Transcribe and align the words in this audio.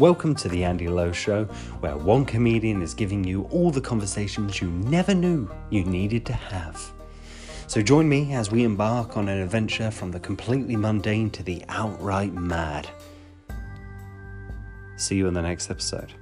Welcome 0.00 0.34
to 0.36 0.48
the 0.48 0.64
Andy 0.64 0.88
Lowe 0.88 1.12
Show, 1.12 1.44
where 1.80 1.94
one 1.94 2.24
comedian 2.24 2.80
is 2.80 2.94
giving 2.94 3.22
you 3.22 3.42
all 3.50 3.70
the 3.70 3.82
conversations 3.82 4.58
you 4.58 4.70
never 4.70 5.14
knew 5.14 5.46
you 5.68 5.84
needed 5.84 6.24
to 6.24 6.32
have. 6.32 6.90
So 7.66 7.82
join 7.82 8.08
me 8.08 8.32
as 8.32 8.50
we 8.50 8.64
embark 8.64 9.18
on 9.18 9.28
an 9.28 9.42
adventure 9.42 9.90
from 9.90 10.10
the 10.10 10.18
completely 10.18 10.74
mundane 10.74 11.28
to 11.32 11.42
the 11.42 11.62
outright 11.68 12.32
mad. 12.32 12.88
See 14.96 15.16
you 15.16 15.28
in 15.28 15.34
the 15.34 15.42
next 15.42 15.70
episode. 15.70 16.14